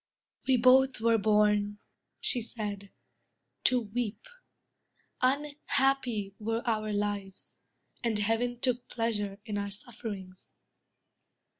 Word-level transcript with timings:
—"We 0.47 0.57
both 0.57 0.99
were 0.99 1.19
born," 1.19 1.77
She 2.19 2.41
said, 2.41 2.89
"to 3.65 3.81
weep; 3.81 4.25
unhappy 5.21 6.33
were 6.39 6.63
our 6.65 6.91
lives, 6.91 7.57
And 8.03 8.17
heaven 8.17 8.59
took 8.59 8.87
pleasure 8.87 9.39
in 9.45 9.59
our 9.59 9.69
sufferings." 9.69 10.55